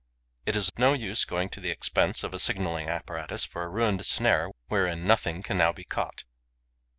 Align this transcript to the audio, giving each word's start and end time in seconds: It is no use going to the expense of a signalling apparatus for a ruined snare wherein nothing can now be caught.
It 0.47 0.55
is 0.55 0.71
no 0.79 0.93
use 0.93 1.25
going 1.25 1.49
to 1.49 1.59
the 1.59 1.69
expense 1.69 2.23
of 2.23 2.33
a 2.33 2.39
signalling 2.39 2.89
apparatus 2.89 3.45
for 3.45 3.61
a 3.61 3.69
ruined 3.69 4.03
snare 4.03 4.49
wherein 4.67 5.05
nothing 5.05 5.43
can 5.43 5.59
now 5.59 5.71
be 5.73 5.83
caught. 5.83 6.23